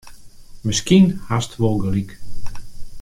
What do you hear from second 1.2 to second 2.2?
hast wol gelyk.